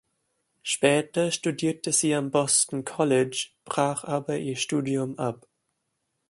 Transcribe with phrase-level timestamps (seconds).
[0.63, 5.45] Später studierte sie am "Boston College", brach aber ihr Studium ab.